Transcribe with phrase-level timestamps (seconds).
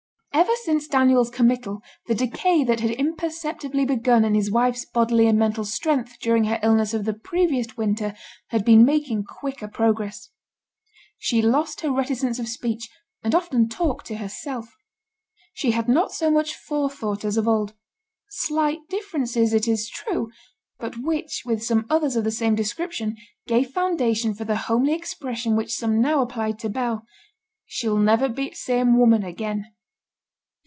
[0.33, 5.37] Ever since Daniel's committal, the decay that had imperceptibly begun in his wife's bodily and
[5.37, 8.15] mental strength during her illness of the previous winter,
[8.47, 10.29] had been making quicker progress.
[11.17, 12.89] She lost her reticence of speech,
[13.21, 14.73] and often talked to herself.
[15.53, 17.73] She had not so much forethought as of old;
[18.29, 20.31] slight differences, it is true,
[20.79, 23.15] but which, with some others of the same description,
[23.47, 27.05] gave foundation for the homely expression which some now applied to Bell,
[27.65, 29.73] 'She'll never be t' same woman again.